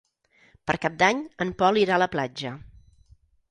Per 0.71 0.75
Cap 0.85 0.95
d'Any 1.03 1.19
en 1.45 1.53
Pol 1.61 1.79
irà 1.83 1.95
a 2.01 2.01
la 2.07 2.11
platja. 2.17 2.57